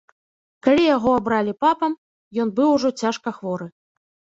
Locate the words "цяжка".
3.01-3.29